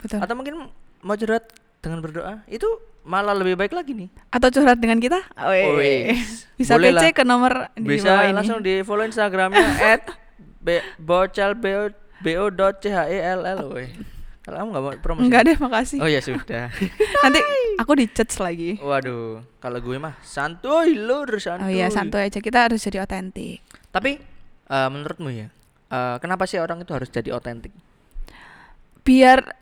betul. 0.01 0.19
atau 0.19 0.35
mungkin 0.35 0.55
mau 1.01 1.15
curhat 1.15 1.45
dengan 1.79 1.99
berdoa 2.01 2.43
itu 2.47 2.67
malah 3.03 3.33
lebih 3.33 3.55
baik 3.55 3.71
lagi 3.71 3.95
nih 3.95 4.11
Atau 4.29 4.51
curhat 4.51 4.77
dengan 4.77 4.99
kita? 4.99 5.23
Wes. 5.39 6.45
Bisa 6.59 6.75
Boleh 6.75 6.91
PC 6.93 7.05
lah. 7.05 7.13
ke 7.13 7.23
nomor 7.23 7.53
di 7.73 7.87
bisa 7.93 8.11
bawah 8.11 8.25
ini. 8.25 8.35
langsung 8.35 8.59
di 8.61 8.75
follow 8.81 9.05
instagramnya 9.05 9.63
at 9.93 10.03
b- 10.59 10.83
bocel 10.99 11.55
bo 11.55 11.95
bo 12.19 12.45
dot 12.49 12.81
c 12.81 12.89
h 12.89 12.99
e 13.07 13.19
l 13.21 13.41
l 13.43 13.61
kalau 14.41 14.57
kamu 14.57 14.69
nggak 14.71 14.83
mau 14.85 14.93
promosi 14.97 15.23
Enggak 15.27 15.43
deh, 15.45 15.57
makasih. 15.57 15.99
oh 15.99 16.07
ya 16.07 16.19
sudah 16.19 16.71
Nanti 17.23 17.41
aku 17.77 17.93
di 17.95 18.07
lagi. 18.39 18.79
waduh 18.79 19.43
kalau 19.59 19.79
gue 19.79 19.97
mah 19.97 20.15
santuy 20.23 20.95
lur 20.95 21.27
Oh 21.27 21.39
santuy 21.39 21.75
iya, 21.75 21.91
santuy 21.91 22.23
aja. 22.23 22.39
Kita 22.39 22.67
harus 22.67 22.79
jadi 22.81 23.03
otentik. 23.03 23.63
tapi 23.91 24.19
eh, 24.67 24.89
menurutmu 24.89 25.31
ya 25.31 25.47
eh, 25.89 26.17
kenapa 26.19 26.47
sih 26.47 26.59
orang 26.59 26.79
itu 26.81 26.91
harus 26.91 27.07
jadi 27.07 27.31
otentik 27.33 27.71
Biar 29.03 29.55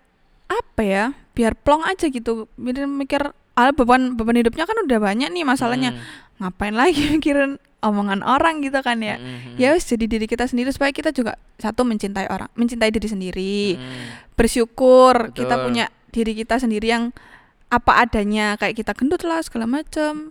apa 0.49 0.83
ya? 0.83 1.05
Biar 1.33 1.57
plong 1.59 1.85
aja 1.87 2.07
gitu. 2.09 2.47
Biar 2.59 2.87
mikir 2.87 3.33
ah, 3.55 3.71
beban 3.71 4.19
beban 4.19 4.37
hidupnya 4.39 4.67
kan 4.67 4.77
udah 4.85 4.99
banyak 4.99 5.31
nih 5.31 5.45
masalahnya. 5.47 5.95
Hmm. 5.95 6.03
Ngapain 6.43 6.75
lagi 6.75 7.03
mikirin 7.15 7.59
omongan 7.85 8.25
orang 8.25 8.65
gitu 8.65 8.81
kan 8.81 8.99
ya. 9.05 9.21
Hmm, 9.21 9.55
hmm, 9.55 9.57
Ya 9.61 9.77
wis 9.77 9.85
jadi 9.85 10.09
diri 10.09 10.25
kita 10.25 10.49
sendiri 10.49 10.73
supaya 10.73 10.91
kita 10.91 11.13
juga 11.13 11.37
satu 11.61 11.85
mencintai 11.85 12.33
orang, 12.33 12.49
mencintai 12.57 12.89
diri 12.89 13.09
sendiri, 13.09 13.77
hmm. 13.77 14.35
bersyukur 14.41 15.37
kita 15.37 15.61
Betul. 15.61 15.65
punya 15.69 15.85
diri 16.09 16.33
kita 16.33 16.57
sendiri 16.57 16.89
yang 16.89 17.13
apa 17.69 18.07
adanya 18.07 18.55
kayak 18.55 18.79
kita 18.79 18.95
gendut 18.95 19.27
lah 19.27 19.43
segala 19.45 19.67
macam. 19.69 20.31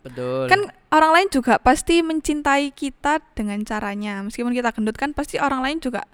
Kan 0.50 0.72
orang 0.90 1.12
lain 1.12 1.28
juga 1.30 1.60
pasti 1.60 2.00
mencintai 2.00 2.72
kita 2.72 3.20
dengan 3.38 3.62
caranya. 3.68 4.24
Meskipun 4.24 4.56
kita 4.56 4.72
gendut 4.74 4.96
kan 4.98 5.12
pasti 5.12 5.38
orang 5.38 5.62
lain 5.62 5.78
juga 5.84 6.08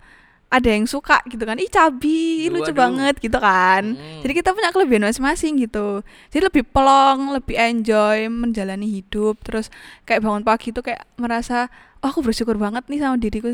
ada 0.49 0.69
yang 0.69 0.89
suka 0.89 1.21
gitu 1.29 1.45
kan. 1.45 1.61
Ih 1.61 1.69
cabi, 1.69 2.49
lucu 2.49 2.73
banget 2.73 3.21
gitu 3.21 3.37
kan. 3.37 3.93
Hmm. 3.93 4.21
Jadi 4.25 4.33
kita 4.33 4.49
punya 4.51 4.73
kelebihan 4.73 5.05
masing-masing 5.05 5.61
gitu. 5.61 6.01
Jadi 6.33 6.41
lebih 6.49 6.63
pelong, 6.65 7.37
lebih 7.37 7.53
enjoy 7.53 8.25
menjalani 8.27 8.89
hidup. 8.89 9.37
Terus 9.45 9.69
kayak 10.09 10.25
bangun 10.25 10.41
pagi 10.41 10.73
tuh 10.73 10.81
kayak 10.81 11.05
merasa, 11.21 11.69
oh 12.01 12.09
aku 12.09 12.25
bersyukur 12.25 12.57
banget 12.57 12.81
nih 12.89 12.99
sama 12.99 13.21
diriku 13.21 13.53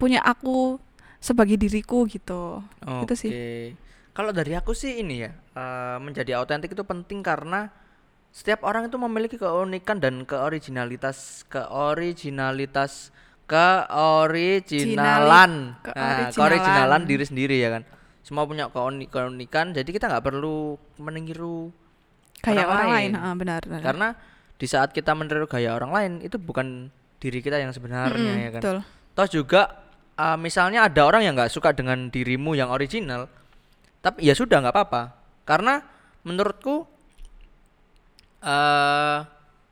punya 0.00 0.24
aku 0.24 0.80
sebagai 1.20 1.60
diriku 1.60 2.08
gitu. 2.08 2.64
Itu 3.04 3.14
sih. 3.14 3.30
Oke. 3.30 3.52
Kalau 4.10 4.32
dari 4.34 4.56
aku 4.56 4.72
sih 4.72 4.98
ini 4.98 5.22
ya, 5.22 5.30
eh, 5.54 5.96
menjadi 6.00 6.40
autentik 6.40 6.72
itu 6.72 6.82
penting 6.82 7.22
karena 7.22 7.70
setiap 8.30 8.64
orang 8.66 8.88
itu 8.88 8.96
memiliki 8.96 9.36
keunikan 9.36 10.00
dan 10.00 10.24
keoriginalitas, 10.24 11.44
keoriginalitas, 11.46 13.14
keoriginalan, 13.50 15.74
nah, 15.82 16.30
Keoriginalan. 16.30 17.00
diri 17.04 17.22
sendiri 17.22 17.58
ya 17.58 17.70
kan. 17.70 17.82
Semua 18.22 18.44
punya 18.44 18.68
keuni- 18.68 19.06
keunikan, 19.06 19.70
jadi 19.70 19.86
kita 19.86 20.06
nggak 20.06 20.22
perlu 20.22 20.74
meniru 20.96 21.70
Kayak 22.40 22.64
Orang 22.64 22.72
orang, 22.72 22.88
lain. 22.88 23.10
lain, 23.12 23.20
Ah, 23.20 23.34
benar, 23.36 23.60
benar. 23.60 23.82
karena 23.84 24.06
di 24.56 24.64
saat 24.64 24.90
kita 24.90 25.12
meniru 25.12 25.44
gaya 25.44 25.72
orang 25.72 25.90
lain 25.90 26.10
itu 26.22 26.36
bukan 26.36 26.88
diri 27.18 27.40
kita 27.40 27.56
yang 27.56 27.68
sebenarnya 27.68 28.32
Mm-mm, 28.32 28.40
ya 28.40 28.50
kan. 28.50 28.60
Betul. 28.64 28.78
Toh 29.12 29.26
juga 29.28 29.60
uh, 30.14 30.36
misalnya 30.36 30.82
ada 30.82 31.04
orang 31.04 31.20
yang 31.20 31.34
nggak 31.34 31.50
suka 31.50 31.72
dengan 31.72 32.08
dirimu 32.08 32.54
yang 32.54 32.70
original, 32.70 33.26
tapi 34.00 34.22
ya 34.22 34.32
sudah 34.32 34.58
nggak 34.58 34.72
apa-apa. 34.72 35.02
Karena 35.44 35.80
menurutku 36.22 36.86
eh 38.40 39.18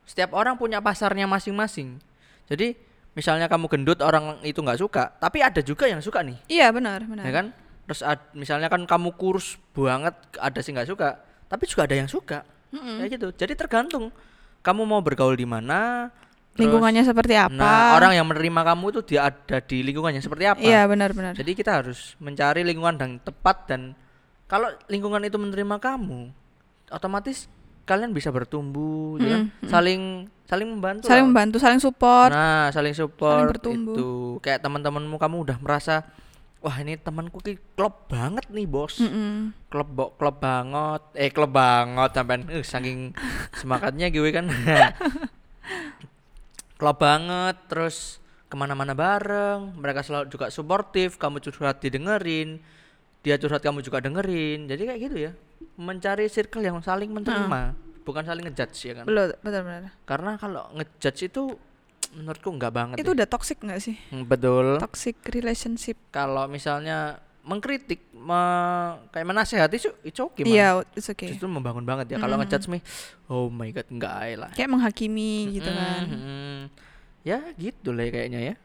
setiap 0.05 0.29
orang 0.33 0.53
punya 0.53 0.77
pasarnya 0.77 1.25
masing-masing. 1.25 1.97
Jadi 2.45 2.73
misalnya 3.19 3.45
kamu 3.45 3.67
gendut 3.67 3.99
orang 3.99 4.39
itu 4.41 4.57
nggak 4.57 4.79
suka, 4.79 5.11
tapi 5.13 5.43
ada 5.43 5.59
juga 5.59 5.85
yang 5.85 5.99
suka 5.99 6.23
nih, 6.23 6.39
Iya 6.47 6.71
benar, 6.71 7.03
benar. 7.03 7.27
ya 7.27 7.31
kan? 7.33 7.45
Terus 7.83 7.99
ad- 8.01 8.31
misalnya 8.31 8.71
kan 8.71 8.79
kamu 8.81 9.11
kurus 9.13 9.59
banget, 9.71 10.15
ada 10.33 10.59
sih 10.59 10.71
nggak 10.71 10.87
suka, 10.87 11.19
tapi 11.45 11.67
juga 11.67 11.83
ada 11.83 11.93
yang 11.93 12.07
suka, 12.07 12.47
Mm-mm. 12.71 13.03
kayak 13.03 13.09
gitu. 13.11 13.27
Jadi 13.35 13.53
tergantung 13.53 14.07
kamu 14.59 14.81
mau 14.85 15.01
bergaul 15.01 15.33
di 15.33 15.43
mana. 15.43 16.07
terus- 16.49 16.63
Lingkungannya 16.65 17.03
seperti 17.03 17.33
apa? 17.35 17.51
Nah, 17.51 17.93
orang 17.93 18.13
yang 18.13 18.25
menerima 18.25 18.61
kamu 18.65 18.85
itu 18.89 19.01
dia 19.05 19.27
ada 19.27 19.57
di 19.59 19.79
lingkungannya 19.81 20.19
seperti 20.19 20.45
apa? 20.45 20.59
Iya 20.59 20.85
benar, 20.85 21.11
benar. 21.11 21.33
Jadi 21.33 21.51
kita 21.53 21.79
harus 21.79 22.15
mencari 22.17 22.63
lingkungan 22.63 22.95
yang 22.95 23.13
tepat 23.19 23.67
dan 23.67 23.95
kalau 24.45 24.67
lingkungan 24.87 25.21
itu 25.21 25.35
menerima 25.35 25.77
kamu, 25.77 26.29
otomatis 26.89 27.45
kalian 27.89 28.13
bisa 28.13 28.29
bertumbuh, 28.29 29.17
ya 29.17 29.27
kan? 29.33 29.41
Mm, 29.49 29.65
mm. 29.65 29.69
saling 29.73 30.01
saling 30.45 30.67
membantu. 30.69 31.09
Saling 31.09 31.25
lah. 31.25 31.29
membantu, 31.33 31.57
saling 31.57 31.81
support. 31.81 32.29
Nah, 32.29 32.69
saling 32.69 32.93
support 32.93 33.57
bertumbuh. 33.57 33.97
itu. 33.97 34.11
Kayak 34.45 34.61
teman-temanmu 34.61 35.17
kamu 35.17 35.35
udah 35.49 35.57
merasa 35.57 36.05
wah 36.61 36.75
ini 36.77 37.01
temanku 37.01 37.41
ki 37.41 37.57
klop 37.73 38.05
banget 38.05 38.45
nih, 38.53 38.69
Bos. 38.69 39.01
Mm-mm. 39.01 39.57
Klop 39.73 39.89
bo, 39.89 40.05
klop 40.13 40.37
banget. 40.37 41.01
Eh, 41.17 41.33
klop 41.33 41.49
banget 41.49 42.13
sampean. 42.13 42.45
Uh, 42.45 42.61
saking 42.61 43.17
semangatnya 43.59 44.13
gue 44.13 44.29
kan. 44.29 44.45
klop 46.79 47.03
banget 47.03 47.59
terus 47.67 48.23
ke 48.49 48.55
mana-mana 48.57 48.97
bareng 48.97 49.77
mereka 49.77 50.01
selalu 50.01 50.31
juga 50.31 50.49
suportif 50.49 51.19
kamu 51.21 51.37
curhat 51.43 51.83
didengerin 51.83 52.57
dia 53.21 53.35
curhat 53.35 53.61
kamu 53.61 53.83
juga 53.83 53.99
dengerin 53.99 54.65
jadi 54.65 54.81
kayak 54.89 54.99
gitu 55.05 55.17
ya 55.29 55.31
mencari 55.75 56.27
circle 56.27 56.61
yang 56.61 56.79
saling 56.79 57.09
menerima 57.09 57.75
bukan 58.01 58.23
saling 58.23 58.43
ngejudge 58.43 58.79
ya 58.83 58.93
kan 58.95 59.05
Betul, 59.05 59.35
betul, 59.37 59.61
benar. 59.61 59.93
karena 60.03 60.31
kalau 60.35 60.63
ngejudge 60.73 61.21
itu 61.25 61.43
menurutku 62.11 62.49
nggak 62.51 62.71
banget 62.71 62.95
Itu 62.97 63.11
ya. 63.11 63.15
udah 63.15 63.27
toxic 63.27 63.57
nggak 63.59 63.79
sih? 63.79 63.95
Hmm, 64.09 64.25
betul 64.25 64.77
Toxic 64.77 65.13
relationship. 65.29 65.93
kalau 66.09 66.45
misalnya 66.45 67.19
mengkritik 67.39 68.01
me- 68.11 68.97
kayak 69.09 69.25
menasehati 69.25 69.77
itu 69.77 69.89
itu 70.03 70.19
oke 70.19 70.37
Mang. 70.39 70.49
Iya, 70.49 70.67
it's 70.91 71.05
okay. 71.07 71.29
justru 71.29 71.45
membangun 71.45 71.81
banget 71.81 72.09
ya 72.09 72.17
kalau 72.17 72.33
Mm-mm. 72.33 72.45
ngejudge 72.45 72.67
me 72.67 72.79
oh 73.25 73.47
my 73.47 73.69
god 73.69 73.85
enggak 73.87 74.13
ae 74.19 74.33
lah 74.35 74.49
Kayak 74.51 74.69
menghakimi 74.69 75.31
gitu 75.51 75.69
kan. 75.69 76.03
Ya 77.21 77.39
gitu 77.55 77.89
lah 77.89 78.03
ya 78.03 78.11
kayaknya 78.11 78.39
ya 78.43 78.55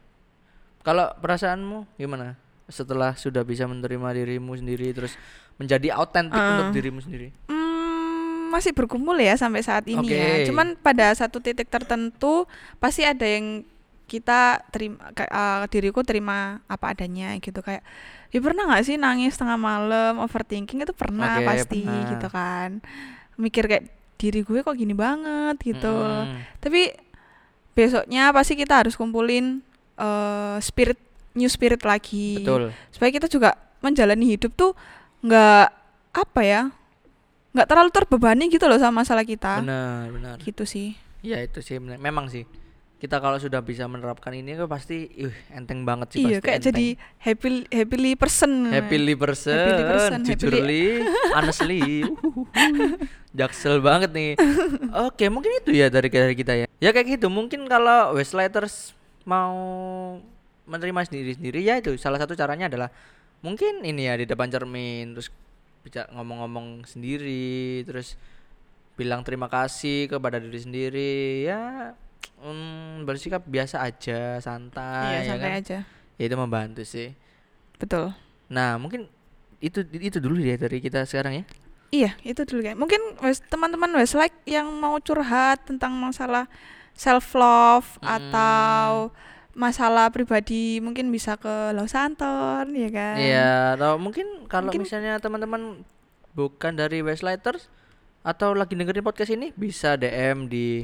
kalau 0.81 1.09
perasaanmu 1.15 1.85
gimana 1.95 2.37
setelah 2.65 3.13
sudah 3.15 3.41
bisa 3.41 3.65
menerima 3.65 4.09
dirimu 4.15 4.53
sendiri 4.55 4.89
terus 4.91 5.17
menjadi 5.57 5.89
autentik 5.93 6.35
Ah. 6.35 6.59
untuk 6.59 6.75
dirimu 6.75 6.99
sendiri 6.99 7.31
Hmm, 7.47 8.51
masih 8.51 8.71
bergumul 8.71 9.17
ya 9.17 9.35
sampai 9.35 9.61
saat 9.61 9.85
ini 9.85 10.03
ya. 10.05 10.43
Oke. 10.43 10.47
Cuman 10.47 10.75
pada 10.77 11.11
satu 11.11 11.39
titik 11.39 11.67
tertentu 11.67 12.47
pasti 12.77 13.03
ada 13.03 13.23
yang 13.23 13.63
kita 14.05 14.61
terima 14.69 15.01
eh, 15.11 15.65
diriku 15.69 16.01
terima 16.01 16.39
apa 16.67 16.93
adanya 16.93 17.33
gitu 17.37 17.59
kayak 17.59 17.81
ya 18.29 18.39
pernah 18.39 18.67
nggak 18.67 18.85
sih 18.85 18.97
nangis 18.97 19.33
tengah 19.33 19.57
malam 19.57 20.19
overthinking 20.19 20.83
itu 20.83 20.93
pernah 20.93 21.39
Oke, 21.39 21.47
pasti 21.47 21.81
pernah. 21.83 22.05
gitu 22.11 22.27
kan 22.29 22.71
mikir 23.37 23.65
kayak 23.65 23.85
diri 24.15 24.41
gue 24.41 24.61
kok 24.61 24.75
gini 24.75 24.93
banget 24.93 25.57
gitu 25.59 25.89
Mm-mm. 25.89 26.37
tapi 26.59 26.93
besoknya 27.73 28.31
pasti 28.31 28.55
kita 28.55 28.85
harus 28.85 28.95
kumpulin 28.95 29.65
eh, 29.95 30.57
spirit 30.61 31.01
new 31.33 31.49
spirit 31.49 31.83
lagi 31.83 32.39
betul 32.39 32.71
supaya 32.91 33.11
kita 33.11 33.27
juga 33.27 33.51
menjalani 33.81 34.27
hidup 34.29 34.53
tuh 34.53 34.77
nggak 35.25 35.67
apa 36.13 36.41
ya 36.45 36.63
nggak 37.57 37.69
terlalu 37.71 37.91
terbebani 37.91 38.45
gitu 38.53 38.69
loh 38.69 38.77
sama 38.77 39.01
masalah 39.01 39.25
kita 39.25 39.65
benar 39.65 40.13
benar 40.13 40.37
gitu 40.45 40.69
sih 40.69 40.93
ya 41.25 41.41
itu 41.41 41.65
sih 41.65 41.81
benar. 41.81 41.97
memang 41.97 42.29
sih 42.29 42.45
kita 43.01 43.21
kalau 43.21 43.37
sudah 43.37 43.61
bisa 43.61 43.85
menerapkan 43.85 44.33
ini 44.33 44.57
tuh 44.57 44.65
pasti 44.65 45.09
ih 45.13 45.35
enteng 45.53 45.85
banget 45.85 46.17
sih 46.17 46.25
iya 46.25 46.41
pasti 46.41 46.45
kayak 46.45 46.59
enteng. 46.61 46.69
jadi 46.73 46.87
happy 47.21 47.49
happily 47.73 48.13
person 48.17 48.53
happily 48.69 49.15
person, 49.17 49.57
Happily 49.57 49.85
person, 49.85 50.19
jujurly, 50.25 50.85
honestly, 51.37 51.83
jaksel 53.39 53.85
banget 53.85 54.11
nih. 54.15 54.31
Oke, 55.05 55.29
mungkin 55.29 55.53
itu 55.61 55.75
ya 55.77 55.93
dari 55.93 56.09
dari 56.09 56.33
kita 56.33 56.55
ya. 56.55 56.67
Ya 56.81 56.91
kayak 56.97 57.19
gitu. 57.19 57.27
Mungkin 57.29 57.67
kalau 57.69 58.17
Westlighters 58.17 58.97
mau 59.29 59.53
menerima 60.65 61.01
sendiri-sendiri 61.05 61.61
ya 61.61 61.77
itu 61.77 61.93
salah 62.01 62.17
satu 62.17 62.33
caranya 62.33 62.73
adalah 62.73 62.89
mungkin 63.45 63.85
ini 63.85 64.09
ya 64.09 64.17
di 64.17 64.25
depan 64.25 64.49
cermin 64.49 65.13
terus 65.13 65.29
bisa 65.85 66.09
ngomong-ngomong 66.17 66.89
sendiri 66.89 67.85
terus 67.85 68.17
bilang 68.97 69.21
terima 69.21 69.53
kasih 69.53 70.09
kepada 70.09 70.41
diri 70.41 70.57
sendiri 70.57 71.13
ya 71.45 71.93
mm, 72.41 73.05
bersikap 73.05 73.45
biasa 73.45 73.85
aja 73.85 74.41
santai 74.41 75.13
iya 75.13 75.19
ya 75.21 75.29
santai 75.29 75.51
kan? 75.53 75.61
aja. 75.61 75.79
Ya, 76.15 76.31
itu 76.31 76.37
membantu 76.39 76.83
sih. 76.87 77.11
Betul. 77.75 78.15
Nah 78.47 78.79
mungkin 78.79 79.11
itu 79.59 79.83
itu 79.99 80.23
dulu 80.23 80.39
ya 80.39 80.55
dari 80.55 80.79
kita 80.79 81.03
sekarang 81.05 81.43
ya? 81.43 81.45
Iya 81.91 82.11
itu 82.23 82.47
dulu 82.47 82.63
kayak 82.63 82.79
mungkin 82.79 83.03
teman-teman 83.51 83.91
wes 83.99 84.15
like 84.15 84.35
yang 84.47 84.71
mau 84.79 84.95
curhat 85.03 85.67
tentang 85.67 85.91
masalah 85.99 86.47
self 86.95 87.35
love 87.35 87.99
Hmm. 87.99 88.15
atau 88.31 89.11
masalah 89.55 90.11
pribadi 90.11 90.79
mungkin 90.79 91.09
bisa 91.09 91.35
ke 91.35 91.71
Los 91.73 91.95
Santon 91.95 92.71
ya 92.71 92.91
kan 92.91 93.17
Iya, 93.17 93.51
atau 93.75 93.97
mungkin 93.97 94.47
kalau 94.47 94.69
Mungkin- 94.69 94.83
misalnya 94.83 95.17
teman-teman 95.17 95.83
bukan 96.33 96.75
dari 96.75 97.01
Westlighters 97.01 97.71
atau 98.21 98.51
lagi 98.53 98.75
dengerin 98.75 99.01
podcast 99.01 99.31
ini 99.31 99.55
bisa 99.55 99.95
DM 99.95 100.47
di 100.47 100.83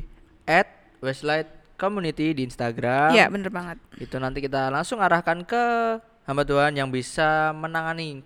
@westlight 0.99 1.49
community 1.75 2.31
di 2.31 2.45
Instagram. 2.45 3.11
iya 3.11 3.27
bener 3.27 3.49
banget 3.49 3.81
Itu 3.97 4.17
nanti 4.17 4.39
kita 4.39 4.69
langsung 4.69 5.01
arahkan 5.01 5.43
ke 5.43 5.65
hamba 6.25 6.45
Tuhan 6.45 6.77
yang 6.77 6.89
bisa 6.89 7.51
menangani 7.51 8.21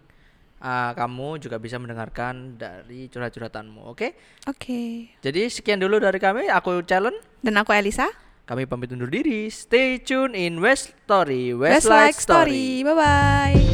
ah, 0.58 0.90
kamu 0.92 1.38
juga 1.38 1.56
bisa 1.56 1.76
mendengarkan 1.76 2.56
dari 2.56 3.06
curhat-curhatanmu, 3.06 3.84
oke? 3.86 4.16
oke 4.44 4.80
Jadi 5.20 5.40
sekian 5.46 5.76
dulu 5.76 5.96
dari 5.96 6.16
kami, 6.16 6.48
aku 6.48 6.80
Calon. 6.82 7.14
dan 7.40 7.54
aku 7.54 7.70
Elisa 7.70 8.08
Kami 8.44 8.68
pamit 8.68 8.92
undur 8.92 9.08
diri. 9.08 9.48
Stay 9.48 9.96
tune 9.96 10.36
in 10.36 10.60
West 10.60 10.92
Story, 11.08 11.56
West 11.56 11.88
Westlight 11.88 12.12
Like 12.12 12.20
Story. 12.20 12.84
Bye 12.84 12.94
bye 12.94 13.74